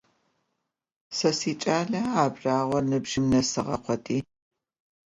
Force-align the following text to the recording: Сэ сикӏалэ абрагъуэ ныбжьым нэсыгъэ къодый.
Сэ 1.17 1.29
сикӏалэ 1.39 2.01
абрагъуэ 2.23 2.79
ныбжьым 2.89 3.25
нэсыгъэ 3.31 3.77
къодый. 3.83 4.21